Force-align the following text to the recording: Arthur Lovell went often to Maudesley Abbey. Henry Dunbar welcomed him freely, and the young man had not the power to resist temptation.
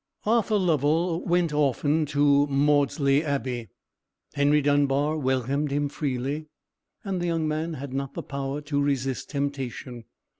Arthur 0.25 0.57
Lovell 0.57 1.23
went 1.25 1.53
often 1.53 2.07
to 2.07 2.47
Maudesley 2.47 3.23
Abbey. 3.23 3.67
Henry 4.33 4.59
Dunbar 4.59 5.15
welcomed 5.15 5.69
him 5.69 5.89
freely, 5.89 6.47
and 7.03 7.21
the 7.21 7.27
young 7.27 7.47
man 7.47 7.73
had 7.75 7.93
not 7.93 8.15
the 8.15 8.23
power 8.23 8.61
to 8.61 8.81
resist 8.81 9.29
temptation. 9.29 10.05